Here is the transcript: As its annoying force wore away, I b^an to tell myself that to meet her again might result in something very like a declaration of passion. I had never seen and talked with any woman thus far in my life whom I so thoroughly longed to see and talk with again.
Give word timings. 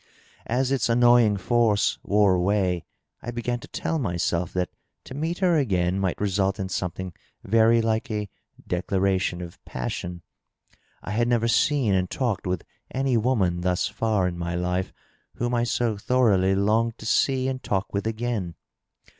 As 0.47 0.71
its 0.71 0.89
annoying 0.89 1.37
force 1.37 1.99
wore 2.01 2.33
away, 2.33 2.85
I 3.21 3.29
b^an 3.29 3.59
to 3.59 3.67
tell 3.67 3.99
myself 3.99 4.51
that 4.53 4.71
to 5.03 5.13
meet 5.13 5.37
her 5.37 5.57
again 5.57 5.99
might 5.99 6.19
result 6.19 6.59
in 6.59 6.69
something 6.69 7.13
very 7.43 7.83
like 7.83 8.09
a 8.09 8.27
declaration 8.67 9.41
of 9.41 9.63
passion. 9.63 10.23
I 11.03 11.11
had 11.11 11.27
never 11.27 11.47
seen 11.47 11.93
and 11.93 12.09
talked 12.09 12.47
with 12.47 12.63
any 12.89 13.15
woman 13.15 13.61
thus 13.61 13.85
far 13.87 14.27
in 14.27 14.39
my 14.39 14.55
life 14.55 14.91
whom 15.35 15.53
I 15.53 15.65
so 15.65 15.97
thoroughly 15.97 16.55
longed 16.55 16.97
to 16.97 17.05
see 17.05 17.47
and 17.47 17.61
talk 17.61 17.93
with 17.93 18.07
again. 18.07 18.55